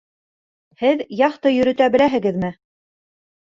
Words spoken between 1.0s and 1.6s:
яхта